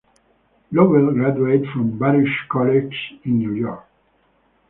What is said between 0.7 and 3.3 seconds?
Lobell graduated from Baruch College